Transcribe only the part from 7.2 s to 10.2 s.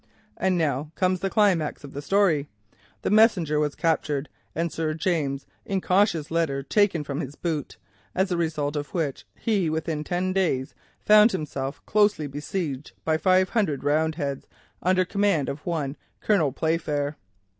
his boot, as a result of which within